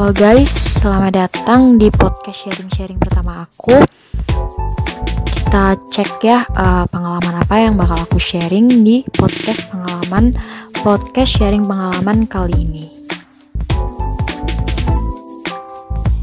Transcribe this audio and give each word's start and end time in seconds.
Halo 0.00 0.16
guys, 0.16 0.80
selamat 0.80 1.12
datang 1.12 1.76
di 1.76 1.92
podcast 1.92 2.48
sharing-sharing 2.48 2.96
pertama 2.96 3.44
aku. 3.44 3.84
Kita 5.28 5.76
cek 5.76 6.24
ya 6.24 6.40
uh, 6.56 6.88
pengalaman 6.88 7.44
apa 7.44 7.60
yang 7.60 7.76
bakal 7.76 8.08
aku 8.08 8.16
sharing 8.16 8.80
di 8.80 9.04
podcast 9.12 9.68
pengalaman 9.68 10.32
podcast 10.80 11.36
sharing 11.36 11.68
pengalaman 11.68 12.24
kali 12.24 12.64
ini. 12.64 12.86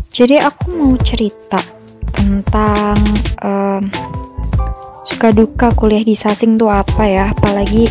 Jadi 0.10 0.42
aku 0.42 0.74
mau 0.74 0.98
cerita 1.06 1.62
tentang 2.18 2.98
um, 3.46 3.86
suka 5.06 5.30
duka 5.38 5.70
kuliah 5.78 6.02
di 6.02 6.18
Sasing 6.18 6.58
tuh 6.58 6.74
apa 6.74 7.06
ya, 7.06 7.30
apalagi 7.30 7.86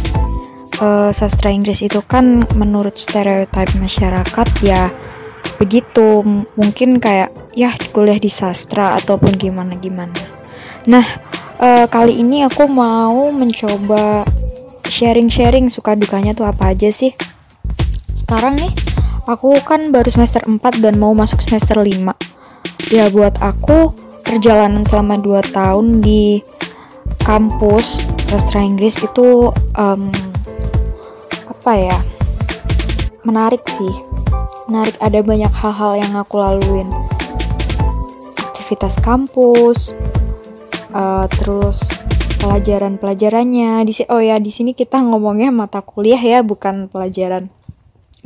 uh, 0.82 1.15
sastra 1.15 1.55
Inggris 1.55 1.79
itu 1.79 2.02
kan 2.02 2.43
menurut 2.59 2.98
stereotip 2.98 3.71
masyarakat 3.79 4.51
ya 4.66 4.91
begitu. 5.56 6.23
Mungkin 6.56 7.01
kayak 7.02 7.33
ya 7.56 7.73
kuliah 7.92 8.20
di 8.20 8.28
sastra 8.28 8.96
ataupun 9.01 9.37
gimana 9.37 9.77
gimana. 9.77 10.16
Nah 10.88 11.06
uh, 11.60 11.84
kali 11.91 12.20
ini 12.20 12.46
aku 12.46 12.69
mau 12.69 13.29
mencoba 13.32 14.24
sharing-sharing. 14.87 15.69
Suka 15.69 15.98
dukanya 15.98 16.32
tuh 16.32 16.46
apa 16.48 16.73
aja 16.73 16.88
sih? 16.92 17.12
Sekarang 18.15 18.56
nih 18.56 18.73
aku 19.27 19.59
kan 19.66 19.91
baru 19.91 20.06
semester 20.06 20.41
4 20.46 20.62
dan 20.79 20.96
mau 20.96 21.10
masuk 21.10 21.42
semester 21.42 21.82
5 21.82 22.15
ya 22.95 23.10
buat 23.10 23.34
aku 23.43 23.91
perjalanan 24.23 24.87
selama 24.87 25.18
2 25.18 25.51
tahun 25.51 25.98
di 25.98 26.38
kampus 27.27 28.07
sastra 28.30 28.62
Inggris 28.62 29.02
itu 29.02 29.51
um, 29.74 30.10
apa 31.51 31.73
ya 31.74 31.99
menarik 33.27 33.66
sih 33.66 34.05
menarik 34.66 34.98
ada 34.98 35.22
banyak 35.22 35.52
hal-hal 35.54 35.92
yang 35.98 36.12
aku 36.18 36.34
laluin 36.38 36.90
aktivitas 38.38 38.98
kampus 38.98 39.95
uh, 40.90 41.30
terus 41.30 41.86
pelajaran-pelajarannya 42.42 43.87
di 43.87 43.92
oh 44.10 44.22
ya 44.22 44.42
di 44.42 44.50
sini 44.50 44.74
kita 44.74 45.02
ngomongnya 45.02 45.54
mata 45.54 45.82
kuliah 45.82 46.18
ya 46.18 46.42
bukan 46.42 46.90
pelajaran 46.90 47.50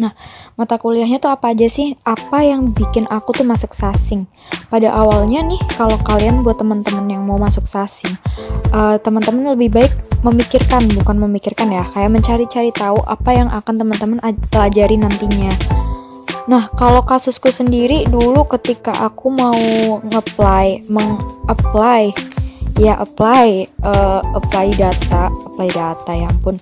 Nah, 0.00 0.16
mata 0.56 0.80
kuliahnya 0.80 1.20
tuh 1.20 1.28
apa 1.28 1.52
aja 1.52 1.68
sih? 1.68 1.92
Apa 2.08 2.40
yang 2.40 2.72
bikin 2.72 3.04
aku 3.12 3.36
tuh 3.36 3.44
masuk 3.44 3.76
sasing? 3.76 4.24
Pada 4.72 4.88
awalnya 4.96 5.44
nih, 5.44 5.60
kalau 5.76 6.00
kalian 6.00 6.40
buat 6.40 6.56
teman-teman 6.56 7.04
yang 7.04 7.20
mau 7.28 7.36
masuk 7.36 7.68
sasing, 7.68 8.16
uh, 8.72 8.96
teman-teman 8.96 9.52
lebih 9.52 9.68
baik 9.68 9.92
memikirkan, 10.24 10.88
bukan 10.96 11.20
memikirkan 11.20 11.68
ya, 11.68 11.84
kayak 11.84 12.16
mencari-cari 12.16 12.72
tahu 12.72 12.96
apa 13.04 13.30
yang 13.36 13.52
akan 13.52 13.74
teman-teman 13.76 14.18
pelajari 14.48 14.96
nantinya. 14.96 15.52
Nah, 16.50 16.66
kalau 16.74 17.06
kasusku 17.06 17.54
sendiri 17.54 18.10
dulu 18.10 18.42
ketika 18.58 18.90
aku 19.06 19.30
mau 19.30 19.54
nge-apply, 20.02 20.90
meng-apply, 20.90 22.10
ya 22.74 22.98
apply, 22.98 23.70
uh, 23.86 24.18
apply 24.34 24.74
data, 24.74 25.30
apply 25.30 25.70
data 25.70 26.10
ya 26.10 26.26
ampun, 26.26 26.58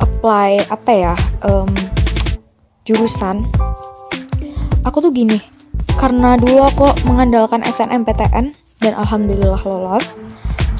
apply 0.00 0.56
apa 0.72 0.90
ya, 0.96 1.14
um, 1.44 1.68
jurusan, 2.88 3.44
aku 4.88 5.04
tuh 5.04 5.12
gini, 5.12 5.36
karena 6.00 6.40
dulu 6.40 6.64
aku 6.64 6.86
mengandalkan 7.04 7.60
SNMPTN 7.60 8.56
dan 8.80 8.92
alhamdulillah 8.96 9.60
lolos. 9.68 10.16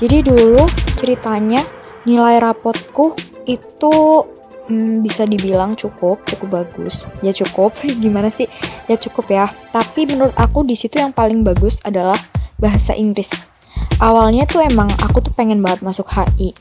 Jadi 0.00 0.24
dulu 0.24 0.64
ceritanya 0.96 1.60
nilai 2.08 2.40
rapotku 2.40 3.12
itu 3.44 4.24
hmm, 4.68 5.04
bisa 5.04 5.28
dibilang 5.28 5.76
cukup, 5.76 6.24
cukup 6.24 6.64
bagus. 6.64 7.04
Ya 7.20 7.32
cukup, 7.32 7.76
gimana 8.04 8.28
sih? 8.28 8.48
Ya 8.88 8.96
cukup 8.96 9.26
ya. 9.30 9.46
Tapi 9.72 10.08
menurut 10.08 10.34
aku 10.36 10.64
di 10.64 10.76
situ 10.76 11.00
yang 11.00 11.12
paling 11.12 11.44
bagus 11.44 11.80
adalah 11.84 12.16
bahasa 12.56 12.96
Inggris. 12.96 13.50
Awalnya 13.98 14.46
tuh 14.46 14.62
emang 14.62 14.90
aku 15.02 15.22
tuh 15.22 15.32
pengen 15.34 15.60
banget 15.60 15.82
masuk 15.82 16.06
HI. 16.10 16.54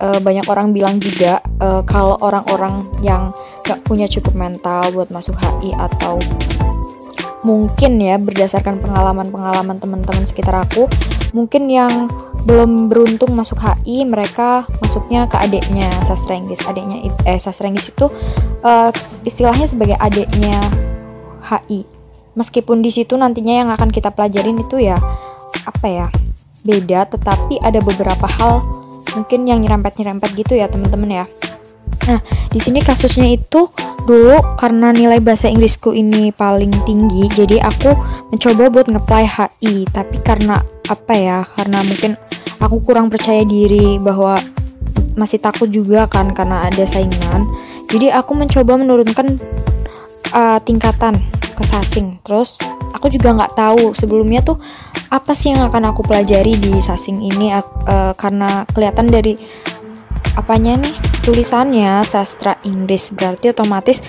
E, 0.00 0.06
eh, 0.10 0.18
banyak 0.20 0.44
orang 0.50 0.74
bilang 0.74 0.98
juga 0.98 1.38
e, 1.60 1.84
kalau 1.86 2.18
orang-orang 2.18 2.88
yang 3.00 3.30
gak 3.64 3.80
punya 3.86 4.04
cukup 4.10 4.36
mental 4.36 4.92
buat 4.92 5.08
masuk 5.08 5.36
HI 5.38 5.72
atau 5.76 6.20
mungkin 7.44 8.00
ya 8.00 8.16
berdasarkan 8.16 8.80
pengalaman-pengalaman 8.80 9.76
teman-teman 9.76 10.24
sekitar 10.24 10.64
aku 10.64 10.88
mungkin 11.36 11.68
yang 11.68 12.08
belum 12.48 12.88
beruntung 12.88 13.36
masuk 13.36 13.60
HI 13.60 14.08
mereka 14.08 14.64
masuknya 14.94 15.26
ke 15.26 15.34
adiknya 15.42 15.90
sastra 16.06 16.38
Inggris 16.38 16.62
adiknya 16.70 17.10
eh 17.26 17.34
sastra 17.42 17.66
Inggris 17.66 17.90
itu 17.90 18.06
uh, 18.62 18.94
istilahnya 19.26 19.66
sebagai 19.66 19.98
adiknya 19.98 20.54
HI 21.42 21.82
meskipun 22.38 22.78
di 22.78 22.94
situ 22.94 23.18
nantinya 23.18 23.58
yang 23.58 23.68
akan 23.74 23.90
kita 23.90 24.14
pelajarin 24.14 24.54
itu 24.54 24.78
ya 24.78 24.94
apa 25.66 25.86
ya 25.90 26.06
beda 26.62 27.10
tetapi 27.10 27.58
ada 27.58 27.82
beberapa 27.82 28.22
hal 28.38 28.62
mungkin 29.18 29.50
yang 29.50 29.66
nyerempet-nyerempet 29.66 30.30
gitu 30.38 30.54
ya 30.54 30.70
teman-teman 30.70 31.26
ya 31.26 31.26
Nah, 32.04 32.20
di 32.52 32.60
sini 32.60 32.84
kasusnya 32.84 33.32
itu 33.32 33.70
dulu 34.04 34.36
karena 34.60 34.92
nilai 34.92 35.24
bahasa 35.24 35.48
Inggrisku 35.48 35.96
ini 35.96 36.36
paling 36.36 36.68
tinggi, 36.84 37.32
jadi 37.32 37.64
aku 37.64 37.96
mencoba 38.28 38.68
buat 38.68 38.86
ngeplay 38.92 39.24
HI. 39.24 39.88
Tapi 39.88 40.20
karena 40.20 40.60
apa 40.84 41.14
ya? 41.16 41.48
Karena 41.56 41.80
mungkin 41.80 42.20
aku 42.60 42.84
kurang 42.84 43.08
percaya 43.08 43.40
diri 43.48 43.96
bahwa 43.96 44.36
masih 45.14 45.38
takut 45.42 45.70
juga 45.70 46.06
kan 46.06 46.34
karena 46.34 46.66
ada 46.66 46.84
saingan. 46.86 47.46
Jadi 47.90 48.10
aku 48.10 48.34
mencoba 48.34 48.78
menurunkan 48.78 49.38
uh, 50.34 50.58
tingkatan 50.62 51.22
ke 51.54 51.62
sasing. 51.62 52.18
Terus 52.26 52.58
aku 52.94 53.10
juga 53.10 53.34
nggak 53.34 53.54
tahu 53.54 53.94
sebelumnya 53.94 54.42
tuh 54.42 54.58
apa 55.14 55.30
sih 55.30 55.54
yang 55.54 55.70
akan 55.70 55.94
aku 55.94 56.02
pelajari 56.02 56.58
di 56.58 56.74
sasing 56.82 57.22
ini 57.22 57.54
uh, 57.54 58.12
karena 58.18 58.66
kelihatan 58.74 59.10
dari 59.10 59.38
apanya 60.34 60.74
nih 60.82 60.94
tulisannya 61.22 62.02
sastra 62.02 62.58
Inggris 62.66 63.14
berarti 63.14 63.54
otomatis 63.54 64.02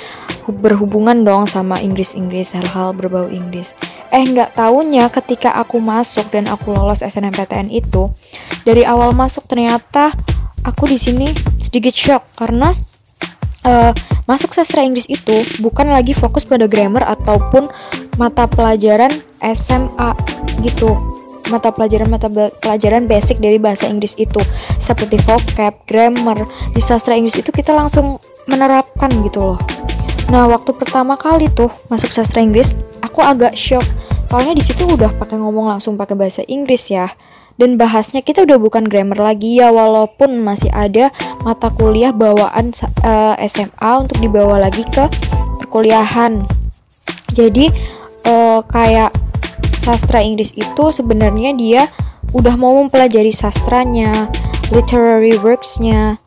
berhubungan 0.49 1.22
dong 1.22 1.45
sama 1.45 1.77
Inggris-Inggris 1.77 2.57
hal-hal 2.57 2.97
berbau 2.97 3.29
Inggris 3.29 3.77
eh 4.09 4.25
nggak 4.25 4.57
tahunya 4.57 5.09
ketika 5.13 5.53
aku 5.57 5.77
masuk 5.77 6.29
dan 6.33 6.49
aku 6.49 6.73
lolos 6.73 7.05
SNMPTN 7.05 7.69
itu 7.69 8.09
dari 8.66 8.81
awal 8.81 9.13
masuk 9.13 9.45
ternyata 9.45 10.13
aku 10.65 10.89
di 10.89 10.97
sini 10.97 11.29
sedikit 11.61 11.93
shock 11.93 12.25
karena 12.35 12.73
uh, 13.63 13.93
masuk 14.25 14.51
sastra 14.51 14.81
Inggris 14.81 15.05
itu 15.05 15.45
bukan 15.61 15.93
lagi 15.93 16.17
fokus 16.17 16.43
pada 16.43 16.65
grammar 16.65 17.05
ataupun 17.05 17.69
mata 18.17 18.49
pelajaran 18.49 19.13
SMA 19.41 20.11
gitu 20.65 21.15
mata 21.53 21.69
pelajaran 21.69 22.09
mata 22.09 22.25
pelajaran 22.57 23.05
basic 23.05 23.37
dari 23.37 23.61
bahasa 23.61 23.85
Inggris 23.85 24.17
itu 24.17 24.41
seperti 24.81 25.21
vocab, 25.21 25.77
grammar. 25.85 26.45
Di 26.73 26.81
sastra 26.81 27.13
Inggris 27.13 27.37
itu 27.37 27.53
kita 27.53 27.69
langsung 27.69 28.17
menerapkan 28.49 29.13
gitu 29.21 29.53
loh. 29.53 29.59
Nah, 30.33 30.49
waktu 30.49 30.73
pertama 30.73 31.13
kali 31.13 31.53
tuh 31.53 31.69
masuk 31.85 32.09
sastra 32.09 32.41
Inggris, 32.41 32.73
aku 33.05 33.21
agak 33.21 33.53
shock. 33.53 33.85
Soalnya 34.25 34.57
di 34.57 34.63
situ 34.65 34.89
udah 34.89 35.13
pakai 35.21 35.37
ngomong 35.37 35.69
langsung 35.69 35.93
pakai 36.01 36.17
bahasa 36.17 36.41
Inggris 36.49 36.89
ya. 36.89 37.13
Dan 37.55 37.79
bahasnya 37.79 38.19
kita 38.19 38.43
udah 38.43 38.59
bukan 38.59 38.83
grammar 38.83 39.16
lagi 39.16 39.63
ya 39.63 39.71
walaupun 39.71 40.43
masih 40.43 40.67
ada 40.75 41.07
mata 41.47 41.71
kuliah 41.71 42.11
bawaan 42.11 42.75
uh, 42.99 43.35
eh, 43.39 43.47
SMA 43.47 43.91
untuk 43.95 44.19
dibawa 44.19 44.59
lagi 44.59 44.83
ke 44.83 45.07
perkuliahan. 45.63 46.43
Jadi 47.31 47.71
uh, 48.27 48.59
kayak 48.67 49.16
sastra 49.71 50.19
Inggris 50.19 50.51
itu 50.55 50.91
sebenarnya 50.91 51.55
dia 51.55 51.88
udah 52.35 52.59
mau 52.59 52.75
mempelajari 52.75 53.31
sastranya, 53.31 54.27
literary 54.75 55.40
worksnya, 55.40 56.19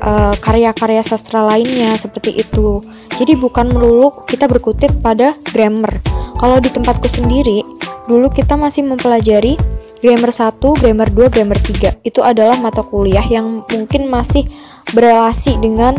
uh, 0.00 0.32
karya-karya 0.40 1.04
sastra 1.04 1.44
lainnya 1.44 1.92
seperti 2.00 2.40
itu. 2.40 2.80
Jadi 3.20 3.36
bukan 3.36 3.68
melulu 3.68 4.24
kita 4.24 4.48
berkutit 4.48 4.96
pada 5.04 5.36
grammar. 5.52 6.00
Kalau 6.40 6.58
di 6.58 6.72
tempatku 6.72 7.06
sendiri, 7.06 7.62
dulu 8.08 8.32
kita 8.32 8.56
masih 8.56 8.84
mempelajari 8.84 9.56
grammar 10.04 10.28
1, 10.28 10.60
grammar 10.60 11.08
2, 11.08 11.32
grammar 11.32 11.56
3. 11.56 12.04
Itu 12.04 12.20
adalah 12.20 12.60
mata 12.60 12.84
kuliah 12.84 13.24
yang 13.24 13.64
mungkin 13.64 14.12
masih 14.12 14.44
berelasi 14.92 15.56
dengan 15.56 15.96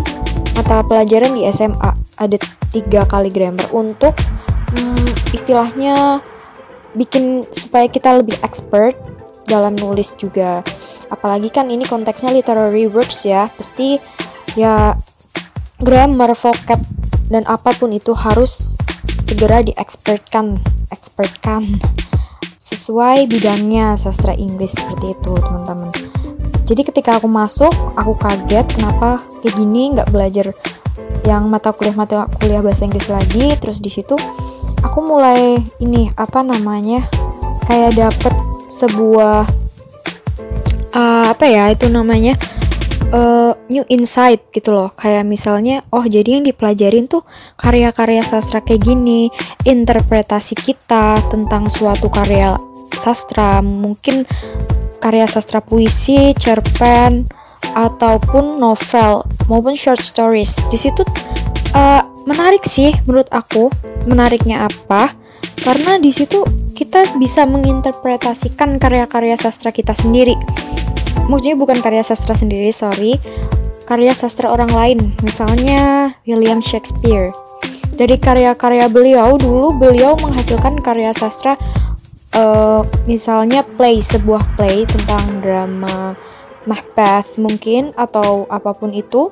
mata 0.54 0.86
pelajaran 0.86 1.34
di 1.34 1.50
SMA. 1.50 1.98
Ada 2.22 2.38
tiga 2.70 3.10
kali 3.10 3.34
grammar 3.34 3.66
untuk 3.74 4.14
hmm, 4.78 5.34
istilahnya 5.34 6.22
bikin 6.94 7.50
supaya 7.50 7.90
kita 7.90 8.22
lebih 8.22 8.38
expert 8.46 8.94
dalam 9.50 9.74
nulis 9.74 10.14
juga 10.18 10.62
apalagi 11.10 11.54
kan 11.54 11.70
ini 11.70 11.86
konteksnya 11.86 12.34
literary 12.34 12.90
works 12.90 13.28
ya 13.30 13.52
pasti 13.54 14.02
ya 14.58 14.98
grammar 15.84 16.34
vocab 16.34 16.82
dan 17.30 17.44
apa 17.46 17.76
pun 17.78 17.94
itu 17.94 18.16
harus 18.18 18.74
segera 19.28 19.62
diexpertkan 19.62 20.58
expertkan 20.90 21.78
sesuai 22.66 23.30
bidangnya 23.30 23.94
sastra 23.94 24.34
Inggris 24.34 24.74
seperti 24.74 25.14
itu 25.14 25.38
teman-teman. 25.38 25.94
Jadi 26.66 26.82
ketika 26.82 27.22
aku 27.22 27.30
masuk 27.30 27.70
aku 27.94 28.18
kaget 28.18 28.66
kenapa 28.74 29.22
kayak 29.46 29.54
gini 29.54 29.94
nggak 29.94 30.10
belajar 30.10 30.50
yang 31.30 31.46
mata 31.46 31.70
kuliah 31.70 31.94
mata 31.94 32.26
kuliah 32.42 32.66
bahasa 32.66 32.90
Inggris 32.90 33.06
lagi. 33.06 33.54
Terus 33.62 33.78
di 33.78 33.94
situ 33.94 34.18
aku 34.82 35.00
mulai 35.06 35.62
ini 35.78 36.10
apa 36.18 36.42
namanya 36.42 37.06
kayak 37.70 38.02
dapet 38.02 38.34
sebuah 38.74 39.46
uh, 40.98 41.26
apa 41.30 41.46
ya 41.46 41.70
itu 41.70 41.86
namanya 41.86 42.34
uh, 43.12 43.54
new 43.70 43.86
insight 43.92 44.50
gitu 44.56 44.72
loh. 44.74 44.90
Kayak 44.96 45.28
misalnya 45.28 45.84
oh 45.94 46.06
jadi 46.06 46.40
yang 46.40 46.46
dipelajarin 46.48 47.06
tuh 47.06 47.26
karya-karya 47.60 48.24
sastra 48.26 48.62
kayak 48.64 48.86
gini 48.86 49.30
interpretasi 49.68 50.56
kita 50.58 51.20
tentang 51.30 51.68
suatu 51.70 52.08
karya 52.10 52.58
sastra 52.96 53.60
mungkin 53.60 54.24
karya 55.04 55.28
sastra 55.28 55.60
puisi 55.60 56.32
cerpen 56.40 57.28
ataupun 57.76 58.58
novel 58.58 59.26
maupun 59.52 59.76
short 59.76 60.02
stories. 60.02 60.56
Di 60.72 60.78
situ 60.80 61.04
uh, 61.76 62.02
menarik 62.26 62.64
sih 62.64 62.96
menurut 63.06 63.28
aku 63.30 63.70
menariknya 64.08 64.66
apa? 64.66 65.14
Karena 65.62 65.98
di 65.98 66.14
situ 66.14 66.46
kita 66.76 67.16
bisa 67.18 67.48
menginterpretasikan 67.48 68.78
karya-karya 68.78 69.40
sastra 69.40 69.72
kita 69.72 69.96
sendiri 69.96 70.36
maksudnya 71.28 71.58
bukan 71.58 71.80
karya 71.80 72.04
sastra 72.04 72.36
sendiri 72.38 72.70
sorry. 72.70 73.18
Karya 73.86 74.18
sastra 74.18 74.50
orang 74.50 74.72
lain. 74.74 75.00
Misalnya 75.22 76.14
William 76.26 76.60
Shakespeare. 76.60 77.32
Dari 77.96 78.20
karya-karya 78.20 78.92
beliau 78.92 79.40
dulu 79.40 79.72
beliau 79.78 80.20
menghasilkan 80.20 80.84
karya 80.84 81.16
sastra 81.16 81.56
uh, 82.36 82.84
misalnya 83.08 83.64
play 83.64 84.04
sebuah 84.04 84.44
play 84.60 84.84
tentang 84.84 85.40
drama 85.40 86.14
Macbeth 86.66 87.38
mungkin 87.38 87.94
atau 87.96 88.50
apa 88.50 88.74
pun 88.76 88.92
itu 88.92 89.32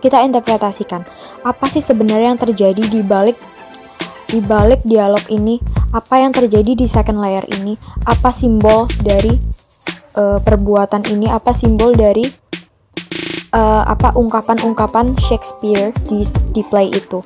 kita 0.00 0.22
interpretasikan. 0.22 1.04
Apa 1.42 1.66
sih 1.68 1.82
sebenarnya 1.82 2.32
yang 2.32 2.40
terjadi 2.40 2.82
di 2.84 3.00
balik 3.02 3.36
di 4.30 4.40
balik 4.40 4.80
dialog 4.86 5.22
ini? 5.28 5.60
Apa 5.94 6.22
yang 6.22 6.34
terjadi 6.34 6.74
di 6.74 6.86
second 6.86 7.18
layer 7.20 7.44
ini? 7.50 7.74
Apa 8.06 8.30
simbol 8.30 8.86
dari 9.02 9.53
uh, 10.14 10.38
perbuatan 10.40 11.06
ini 11.10 11.30
apa 11.30 11.50
simbol 11.54 11.94
dari 11.94 12.24
uh, 13.54 13.82
apa 13.86 14.14
ungkapan-ungkapan 14.18 15.14
Shakespeare 15.18 15.94
di 16.10 16.26
di 16.50 16.62
play 16.66 16.90
itu? 16.90 17.22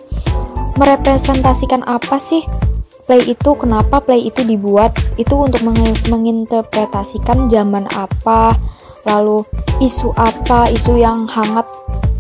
Merepresentasikan 0.77 1.83
apa 1.89 2.21
sih 2.21 2.45
play 3.09 3.25
itu? 3.25 3.51
Kenapa 3.57 4.05
play 4.05 4.29
itu 4.29 4.45
dibuat? 4.45 4.95
Itu 5.17 5.41
untuk 5.41 5.65
meng 5.65 5.81
menginterpretasikan 6.13 7.49
zaman 7.49 7.89
apa 7.93 8.55
lalu 9.09 9.47
isu 9.81 10.13
apa 10.19 10.69
isu 10.69 11.01
yang 11.01 11.25
hangat 11.31 11.65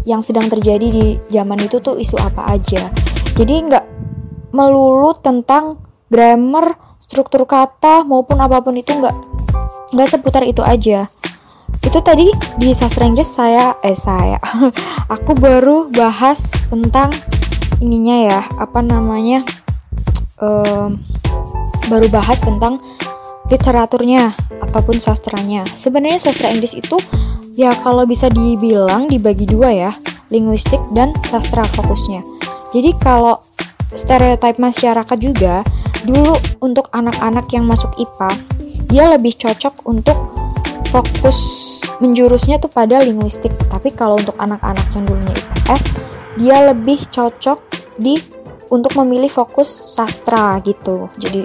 yang 0.08 0.24
sedang 0.24 0.48
terjadi 0.48 0.88
di 0.88 1.06
zaman 1.28 1.60
itu 1.60 1.78
tuh 1.84 2.00
isu 2.00 2.16
apa 2.16 2.56
aja. 2.56 2.88
Jadi 3.36 3.54
nggak 3.68 3.84
melulu 4.56 5.12
tentang 5.20 5.76
grammar 6.08 6.80
struktur 6.98 7.44
kata 7.44 8.02
maupun 8.02 8.40
apa 8.40 8.64
pun 8.64 8.74
itu 8.74 8.96
nggak 8.96 9.37
nggak 9.92 10.08
seputar 10.08 10.44
itu 10.44 10.60
aja 10.64 11.08
itu 11.84 11.98
tadi 12.00 12.28
di 12.56 12.72
sastra 12.72 13.04
Inggris 13.04 13.28
saya 13.28 13.76
eh 13.84 13.96
saya 13.96 14.40
aku 15.14 15.36
baru 15.36 15.88
bahas 15.92 16.48
tentang 16.68 17.12
ininya 17.78 18.16
ya 18.16 18.40
apa 18.58 18.80
namanya 18.82 19.46
um, 20.42 20.98
baru 21.88 22.06
bahas 22.12 22.38
tentang 22.42 22.82
literaturnya 23.48 24.36
ataupun 24.60 25.00
sastranya. 25.00 25.64
Sebenarnya 25.72 26.20
sastra 26.20 26.52
Inggris 26.52 26.76
itu 26.76 27.00
ya 27.56 27.72
kalau 27.80 28.04
bisa 28.04 28.28
dibilang 28.28 29.08
dibagi 29.08 29.48
dua 29.48 29.72
ya, 29.72 29.92
linguistik 30.28 30.80
dan 30.92 31.16
sastra 31.24 31.64
fokusnya. 31.74 32.22
Jadi 32.70 32.92
kalau 33.00 33.40
stereotip 33.96 34.60
masyarakat 34.60 35.18
juga 35.18 35.64
dulu 36.04 36.36
untuk 36.60 36.92
anak-anak 36.92 37.48
yang 37.56 37.64
masuk 37.64 37.90
IPA, 37.96 38.30
dia 38.88 39.04
lebih 39.12 39.36
cocok 39.36 39.84
untuk 39.84 40.16
fokus 40.88 41.38
menjurusnya 42.00 42.56
tuh 42.56 42.72
pada 42.72 43.04
linguistik. 43.04 43.52
Tapi 43.68 43.92
kalau 43.92 44.16
untuk 44.16 44.34
anak-anak 44.40 44.88
yang 44.96 45.04
dulunya 45.04 45.34
IPS, 45.36 45.82
dia 46.40 46.56
lebih 46.72 47.04
cocok 47.12 47.58
di 48.00 48.16
untuk 48.72 48.96
memilih 48.96 49.28
fokus 49.28 49.68
sastra 49.68 50.56
gitu. 50.64 51.12
Jadi 51.20 51.44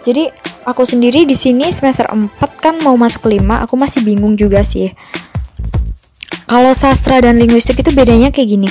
jadi 0.00 0.32
aku 0.64 0.82
sendiri 0.88 1.28
di 1.28 1.36
sini 1.36 1.68
semester 1.70 2.08
4 2.08 2.40
kan 2.60 2.80
mau 2.80 2.96
masuk 2.96 3.28
5, 3.28 3.64
aku 3.64 3.74
masih 3.76 4.00
bingung 4.02 4.34
juga 4.34 4.64
sih. 4.64 4.92
Kalau 6.50 6.74
sastra 6.74 7.22
dan 7.22 7.38
linguistik 7.38 7.78
itu 7.78 7.94
bedanya 7.94 8.34
kayak 8.34 8.48
gini. 8.58 8.68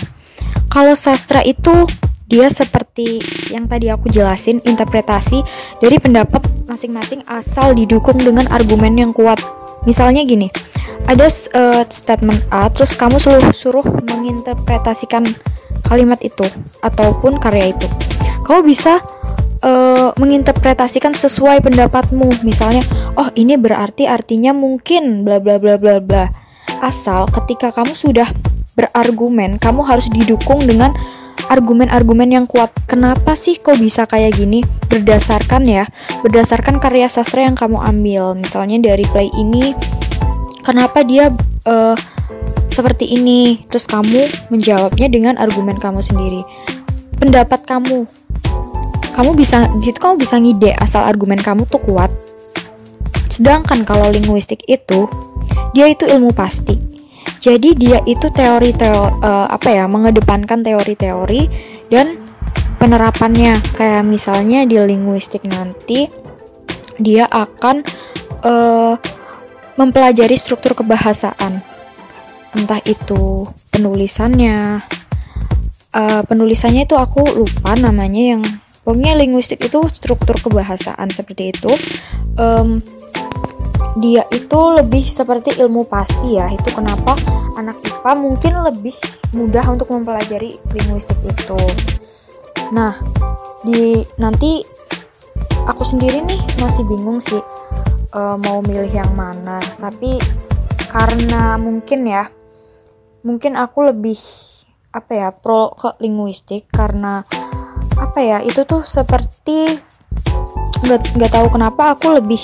Kalau 0.68 0.94
sastra 0.98 1.40
itu 1.46 1.88
dia 2.30 2.46
seperti 2.48 3.18
yang 3.50 3.66
tadi 3.66 3.90
aku 3.90 4.14
jelasin 4.14 4.62
interpretasi 4.62 5.42
dari 5.82 5.98
pendapat 5.98 6.46
masing-masing 6.70 7.26
asal 7.26 7.74
didukung 7.74 8.22
dengan 8.22 8.46
argumen 8.54 8.94
yang 8.94 9.12
kuat. 9.12 9.42
Misalnya 9.90 10.22
gini, 10.22 10.46
ada 11.10 11.26
uh, 11.26 11.84
statement 11.90 12.46
A 12.54 12.70
terus 12.70 12.94
kamu 12.94 13.18
suruh 13.18 13.50
suruh 13.50 13.88
menginterpretasikan 14.06 15.26
kalimat 15.90 16.22
itu 16.22 16.46
ataupun 16.86 17.42
karya 17.42 17.74
itu. 17.74 17.90
Kamu 18.46 18.62
bisa 18.62 19.02
uh, 19.66 20.14
menginterpretasikan 20.22 21.18
sesuai 21.18 21.66
pendapatmu. 21.66 22.46
Misalnya, 22.46 22.86
oh 23.18 23.34
ini 23.34 23.58
berarti 23.58 24.06
artinya 24.06 24.54
mungkin 24.54 25.26
bla 25.26 25.42
bla 25.42 25.58
bla 25.58 25.82
bla 25.82 25.98
bla. 25.98 26.30
Asal 26.78 27.26
ketika 27.34 27.74
kamu 27.74 27.98
sudah 27.98 28.30
berargumen, 28.78 29.58
kamu 29.58 29.82
harus 29.82 30.08
didukung 30.14 30.62
dengan 30.62 30.94
argumen-argumen 31.48 32.28
yang 32.28 32.46
kuat. 32.50 32.74
Kenapa 32.90 33.38
sih 33.40 33.56
kok 33.56 33.80
bisa 33.80 34.04
kayak 34.04 34.36
gini? 34.36 34.66
Berdasarkan 34.92 35.64
ya, 35.70 35.88
berdasarkan 36.26 36.84
karya 36.84 37.08
sastra 37.08 37.48
yang 37.48 37.56
kamu 37.56 37.80
ambil. 37.80 38.36
Misalnya 38.36 38.82
dari 38.82 39.08
play 39.08 39.32
ini, 39.38 39.72
kenapa 40.66 41.06
dia 41.08 41.32
uh, 41.70 41.96
seperti 42.68 43.16
ini? 43.16 43.64
Terus 43.72 43.88
kamu 43.88 44.52
menjawabnya 44.52 45.08
dengan 45.08 45.40
argumen 45.40 45.80
kamu 45.80 46.04
sendiri. 46.04 46.44
Pendapat 47.16 47.64
kamu 47.64 48.08
kamu 49.20 49.36
bisa 49.36 49.68
di 49.84 49.92
kamu 49.92 50.16
bisa 50.16 50.40
ngide 50.40 50.72
asal 50.80 51.04
argumen 51.04 51.40
kamu 51.40 51.68
tuh 51.68 51.84
kuat. 51.84 52.08
Sedangkan 53.28 53.84
kalau 53.84 54.08
linguistik 54.08 54.64
itu 54.66 55.12
dia 55.76 55.92
itu 55.92 56.08
ilmu 56.08 56.32
pasti. 56.32 56.89
Jadi 57.40 57.72
dia 57.80 58.04
itu 58.04 58.28
teori 58.36 58.76
teori 58.76 59.00
uh, 59.00 59.24
eh, 59.24 59.48
apa 59.48 59.70
ya 59.72 59.88
mengedepankan 59.88 60.60
teori-teori 60.60 61.42
dan 61.88 62.20
penerapannya. 62.76 63.56
Kayak 63.76 64.04
misalnya 64.04 64.68
di 64.68 64.76
linguistik 64.76 65.48
nanti 65.48 66.12
dia 67.00 67.24
akan 67.32 67.88
uh, 68.44 69.00
mempelajari 69.80 70.36
struktur 70.36 70.76
kebahasaan. 70.76 71.64
Entah 72.52 72.84
itu 72.84 73.48
penulisannya. 73.72 74.84
Uh, 75.90 76.22
penulisannya 76.28 76.86
itu 76.86 76.94
aku 77.00 77.24
lupa 77.34 77.74
namanya 77.74 78.38
yang 78.38 78.44
pokoknya 78.84 79.18
linguistik 79.18 79.64
itu 79.64 79.80
struktur 79.88 80.36
kebahasaan 80.44 81.08
seperti 81.10 81.56
itu. 81.56 81.72
Um, 82.36 82.84
dia 84.00 84.24
itu 84.32 84.60
lebih 84.74 85.04
seperti 85.04 85.60
ilmu 85.60 85.86
pasti 85.86 86.40
ya. 86.40 86.48
Itu 86.50 86.72
kenapa 86.72 87.20
anak 87.60 87.84
IPA 87.84 88.12
mungkin 88.16 88.54
lebih 88.64 88.96
mudah 89.36 89.68
untuk 89.68 89.92
mempelajari 89.92 90.58
linguistik 90.74 91.20
itu. 91.24 91.60
Nah 92.72 92.96
di 93.68 94.02
nanti 94.16 94.64
aku 95.68 95.84
sendiri 95.84 96.24
nih 96.24 96.42
masih 96.64 96.88
bingung 96.88 97.20
sih 97.20 97.44
uh, 98.16 98.40
mau 98.40 98.64
milih 98.64 98.90
yang 98.90 99.12
mana. 99.14 99.60
Tapi 99.78 100.18
karena 100.90 101.60
mungkin 101.60 102.08
ya 102.08 102.32
mungkin 103.22 103.60
aku 103.60 103.92
lebih 103.92 104.18
apa 104.90 105.12
ya 105.14 105.30
pro 105.30 105.76
ke 105.78 106.02
linguistik 106.02 106.66
karena 106.74 107.22
apa 108.00 108.20
ya 108.24 108.38
itu 108.42 108.66
tuh 108.66 108.82
seperti 108.82 109.78
nggak 110.82 111.20
nggak 111.20 111.32
tahu 111.36 111.48
kenapa 111.54 111.94
aku 111.94 112.18
lebih 112.18 112.42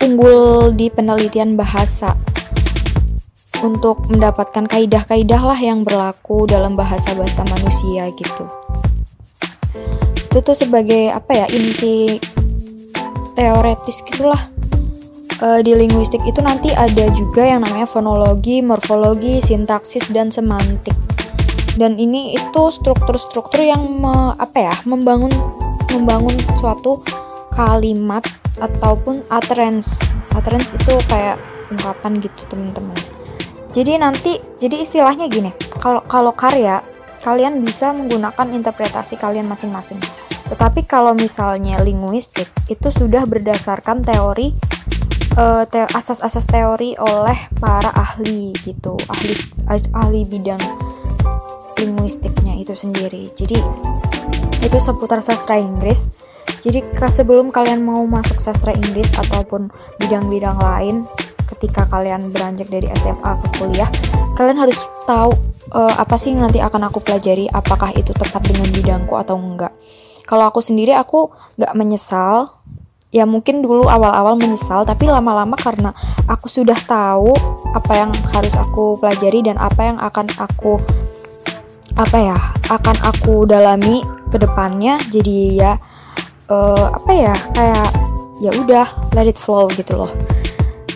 unggul 0.00 0.72
di 0.72 0.88
penelitian 0.88 1.54
bahasa 1.54 2.16
untuk 3.60 4.08
mendapatkan 4.08 4.64
kaidah-kaidah 4.66 5.42
lah 5.44 5.60
yang 5.60 5.84
berlaku 5.84 6.48
dalam 6.48 6.74
bahasa-bahasa 6.74 7.44
manusia 7.52 8.08
gitu. 8.16 8.44
Itu 10.30 10.38
tuh 10.40 10.56
sebagai 10.56 11.12
apa 11.12 11.44
ya 11.44 11.46
inti 11.52 12.16
teoretis 13.36 14.00
gitulah. 14.08 14.40
E, 15.40 15.64
di 15.64 15.76
linguistik 15.76 16.24
itu 16.24 16.40
nanti 16.40 16.72
ada 16.72 17.08
juga 17.12 17.44
yang 17.44 17.64
namanya 17.64 17.84
fonologi, 17.84 18.64
morfologi, 18.64 19.44
sintaksis 19.44 20.08
dan 20.08 20.32
semantik 20.32 20.96
dan 21.80 21.96
ini 21.96 22.34
itu 22.34 22.62
struktur-struktur 22.68 23.64
yang 23.64 23.80
me, 23.86 24.34
apa 24.36 24.58
ya 24.58 24.74
membangun 24.84 25.30
membangun 25.88 26.36
suatu 26.58 27.00
kalimat 27.54 28.20
ataupun 28.60 29.24
utterance 29.32 30.04
utterance 30.36 30.70
itu 30.70 30.92
kayak 31.08 31.40
ungkapan 31.72 32.20
gitu 32.20 32.40
teman-teman 32.46 32.96
jadi 33.74 33.98
nanti 33.98 34.38
jadi 34.60 34.84
istilahnya 34.84 35.26
gini 35.26 35.50
kalau 35.80 36.04
kalau 36.04 36.32
karya 36.36 36.84
kalian 37.20 37.60
bisa 37.60 37.92
menggunakan 37.92 38.48
interpretasi 38.48 39.20
kalian 39.20 39.44
masing-masing. 39.44 40.00
Tetapi 40.48 40.88
kalau 40.88 41.12
misalnya 41.14 41.78
linguistik 41.84 42.48
itu 42.66 42.88
sudah 42.90 43.28
berdasarkan 43.28 44.02
teori 44.02 44.56
te 45.70 45.80
asas-asas 45.94 46.42
teori 46.50 46.98
oleh 46.98 47.38
para 47.62 47.94
ahli 47.94 48.50
gitu, 48.66 48.98
ahli 49.06 49.34
ahli 49.94 50.20
bidang 50.26 50.60
linguistiknya 51.78 52.58
itu 52.58 52.74
sendiri. 52.74 53.30
Jadi 53.36 53.56
itu 54.64 54.78
seputar 54.80 55.22
sastra 55.22 55.60
Inggris. 55.60 56.10
Jadi 56.60 56.84
sebelum 57.08 57.48
kalian 57.48 57.80
mau 57.80 58.04
masuk 58.04 58.36
sastra 58.36 58.76
Inggris 58.76 59.08
ataupun 59.16 59.72
bidang-bidang 59.96 60.60
lain, 60.60 60.96
ketika 61.56 61.88
kalian 61.88 62.28
beranjak 62.28 62.68
dari 62.68 62.86
SMA 62.96 63.32
ke 63.40 63.46
kuliah, 63.56 63.88
kalian 64.36 64.60
harus 64.60 64.84
tahu 65.08 65.32
uh, 65.72 65.94
apa 65.96 66.14
sih 66.20 66.36
yang 66.36 66.44
nanti 66.44 66.60
akan 66.60 66.92
aku 66.92 67.00
pelajari, 67.00 67.48
apakah 67.48 67.90
itu 67.96 68.12
tepat 68.12 68.44
dengan 68.44 68.68
bidangku 68.70 69.16
atau 69.16 69.40
enggak. 69.40 69.72
Kalau 70.28 70.46
aku 70.46 70.60
sendiri 70.62 70.94
aku 70.94 71.32
nggak 71.58 71.74
menyesal, 71.74 72.60
ya 73.10 73.26
mungkin 73.26 73.64
dulu 73.64 73.88
awal-awal 73.90 74.36
menyesal, 74.38 74.84
tapi 74.84 75.08
lama-lama 75.08 75.58
karena 75.58 75.90
aku 76.28 76.46
sudah 76.46 76.76
tahu 76.86 77.34
apa 77.74 77.92
yang 77.96 78.10
harus 78.36 78.54
aku 78.54 79.00
pelajari 79.00 79.42
dan 79.42 79.58
apa 79.58 79.80
yang 79.90 79.98
akan 79.98 80.28
aku 80.38 80.78
apa 81.98 82.16
ya 82.16 82.38
akan 82.70 82.96
aku 83.02 83.44
dalami 83.50 84.00
ke 84.30 84.38
depannya 84.38 85.02
jadi 85.10 85.36
ya 85.58 85.72
uh, 86.50 86.92
apa 86.92 87.12
ya 87.14 87.34
kayak 87.54 87.88
ya 88.42 88.50
udah 88.58 88.86
let 89.14 89.30
it 89.30 89.38
flow 89.38 89.70
gitu 89.72 89.96
loh. 89.96 90.12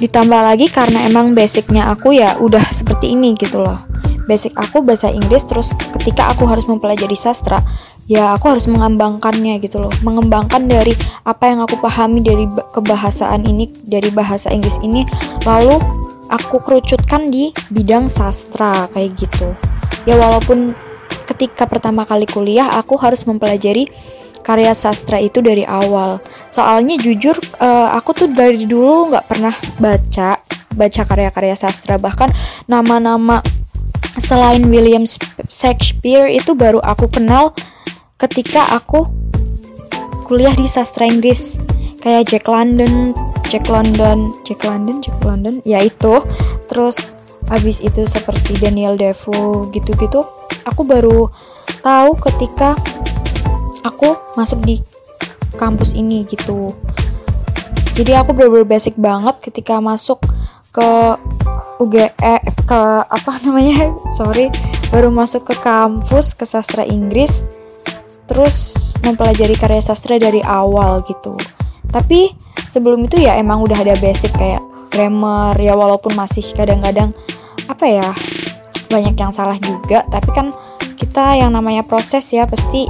Ditambah 0.02 0.40
lagi 0.42 0.66
karena 0.68 1.06
emang 1.06 1.32
basicnya 1.32 1.88
aku 1.88 2.18
ya 2.18 2.34
udah 2.42 2.74
seperti 2.74 3.14
ini 3.14 3.38
gitu 3.38 3.62
loh. 3.62 3.78
Basic 4.24 4.56
aku 4.56 4.80
bahasa 4.80 5.12
Inggris 5.12 5.44
terus 5.46 5.76
ketika 6.00 6.32
aku 6.32 6.48
harus 6.48 6.64
mempelajari 6.64 7.14
sastra 7.14 7.60
ya 8.08 8.32
aku 8.36 8.52
harus 8.52 8.66
mengembangkannya 8.66 9.60
gitu 9.62 9.78
loh. 9.84 9.92
Mengembangkan 10.02 10.66
dari 10.66 10.92
apa 11.22 11.48
yang 11.52 11.62
aku 11.62 11.78
pahami 11.78 12.24
dari 12.24 12.44
kebahasaan 12.48 13.46
ini 13.46 13.70
dari 13.86 14.10
bahasa 14.10 14.50
Inggris 14.50 14.80
ini 14.82 15.06
lalu 15.46 15.78
aku 16.32 16.58
kerucutkan 16.64 17.28
di 17.30 17.52
bidang 17.70 18.08
sastra 18.10 18.88
kayak 18.90 19.14
gitu. 19.14 19.52
Ya 20.08 20.16
walaupun 20.16 20.72
ketika 21.24 21.64
pertama 21.68 22.04
kali 22.04 22.28
kuliah 22.28 22.68
aku 22.76 22.96
harus 23.00 23.24
mempelajari 23.24 23.88
karya 24.44 24.76
sastra 24.76 25.16
itu 25.18 25.40
dari 25.40 25.64
awal. 25.64 26.20
Soalnya 26.52 27.00
jujur 27.00 27.34
uh, 27.58 27.96
aku 27.96 28.12
tuh 28.12 28.28
dari 28.28 28.68
dulu 28.68 29.10
nggak 29.10 29.26
pernah 29.26 29.56
baca 29.80 30.38
baca 30.76 31.02
karya-karya 31.08 31.56
sastra. 31.56 31.96
Bahkan 31.96 32.30
nama-nama 32.68 33.40
selain 34.20 34.68
William 34.68 35.02
Shakespeare 35.48 36.28
itu 36.28 36.52
baru 36.52 36.78
aku 36.84 37.08
kenal 37.08 37.56
ketika 38.20 38.68
aku 38.76 39.08
kuliah 40.28 40.52
di 40.52 40.68
sastra 40.68 41.08
Inggris. 41.08 41.56
Kayak 42.04 42.36
Jack 42.36 42.46
London, 42.52 43.16
Jack 43.48 43.72
London, 43.72 44.36
Jack 44.44 44.60
London, 44.60 45.00
Jack 45.00 45.24
London, 45.24 45.64
ya 45.64 45.80
itu. 45.80 46.20
Terus 46.68 47.00
habis 47.48 47.80
itu 47.80 48.04
seperti 48.04 48.60
Daniel 48.60 48.96
Defoe 48.96 49.72
gitu-gitu, 49.72 50.24
aku 50.68 50.84
baru 50.84 51.28
tahu 51.84 52.16
ketika 52.28 52.76
aku 53.84 54.16
masuk 54.34 54.64
di 54.64 54.80
kampus 55.60 55.94
ini 55.94 56.26
gitu. 56.26 56.74
Jadi 57.94 58.10
aku 58.18 58.34
bener-bener 58.34 58.66
basic 58.66 58.98
banget 58.98 59.38
ketika 59.38 59.78
masuk 59.78 60.18
ke 60.74 60.90
UGE 61.78 62.10
ke 62.66 62.80
apa 63.06 63.32
namanya? 63.46 63.94
Sorry 64.16 64.50
baru 64.94 65.10
masuk 65.10 65.50
ke 65.50 65.54
kampus 65.58 66.38
ke 66.38 66.46
sastra 66.46 66.86
Inggris 66.86 67.42
terus 68.30 68.74
mempelajari 69.02 69.58
karya 69.58 69.82
sastra 69.82 70.22
dari 70.22 70.38
awal 70.38 71.02
gitu. 71.02 71.34
Tapi 71.90 72.30
sebelum 72.70 73.10
itu 73.10 73.18
ya 73.18 73.34
emang 73.34 73.58
udah 73.62 73.74
ada 73.74 73.98
basic 73.98 74.30
kayak 74.38 74.62
grammar 74.94 75.58
ya 75.58 75.74
walaupun 75.74 76.14
masih 76.14 76.46
kadang-kadang 76.54 77.10
apa 77.66 77.84
ya 77.90 78.08
banyak 78.86 79.18
yang 79.18 79.34
salah 79.34 79.58
juga. 79.58 80.06
Tapi 80.06 80.30
kan 80.30 80.54
kita 80.94 81.42
yang 81.42 81.50
namanya 81.50 81.82
proses 81.82 82.30
ya 82.30 82.46
pasti 82.46 82.86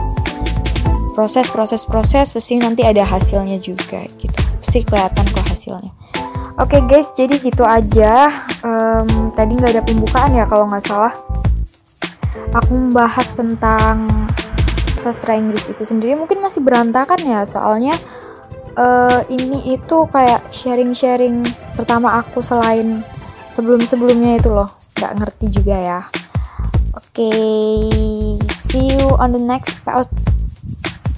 proses 1.14 1.46
proses 1.48 1.86
proses 1.86 2.34
pasti 2.34 2.58
nanti 2.58 2.82
ada 2.82 3.06
hasilnya 3.06 3.62
juga 3.62 4.02
gitu 4.18 4.36
pasti 4.60 4.82
kelihatan 4.82 5.24
kok 5.30 5.46
hasilnya 5.48 5.94
Oke 6.54 6.78
okay 6.78 6.86
guys, 6.86 7.10
jadi 7.10 7.42
gitu 7.42 7.66
aja. 7.66 8.30
Um, 8.62 9.34
tadi 9.34 9.58
nggak 9.58 9.74
ada 9.74 9.82
pembukaan 9.82 10.38
ya 10.38 10.46
kalau 10.46 10.70
nggak 10.70 10.86
salah. 10.86 11.10
Aku 12.54 12.70
membahas 12.70 13.34
tentang 13.34 14.06
sastra 14.94 15.34
Inggris 15.34 15.66
itu 15.66 15.82
sendiri 15.82 16.14
mungkin 16.14 16.38
masih 16.38 16.62
berantakan 16.62 17.18
ya, 17.26 17.42
soalnya 17.42 17.98
uh, 18.78 19.26
ini 19.26 19.74
itu 19.74 20.06
kayak 20.06 20.46
sharing-sharing 20.54 21.42
pertama 21.74 22.22
aku 22.22 22.38
selain 22.38 23.02
sebelum-sebelumnya 23.50 24.38
itu 24.38 24.54
loh. 24.54 24.70
Nggak 24.94 25.12
ngerti 25.18 25.46
juga 25.58 25.74
ya. 25.74 26.00
Oke, 26.94 27.34
okay, 27.34 28.38
see 28.54 28.94
you 28.94 29.10
on 29.18 29.34
the 29.34 29.42
next 29.42 29.74
post. 29.82 30.33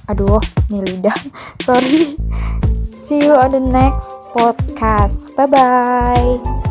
Aduh, 0.07 0.39
nih 0.71 0.81
lidah. 0.83 1.19
Sorry. 1.67 2.15
See 2.97 3.21
you 3.21 3.37
on 3.37 3.53
the 3.53 3.61
next 3.61 4.15
podcast. 4.33 5.35
Bye 5.37 5.45
bye. 5.45 6.66